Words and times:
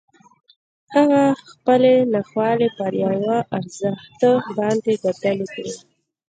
هغه 0.95 1.23
خپلې 1.51 1.93
ناخوالې 2.13 2.69
پر 2.77 2.91
یوه 3.05 3.37
ارزښت 3.57 4.21
باندې 4.57 4.93
بدلې 5.03 5.45
کړې 5.53 5.71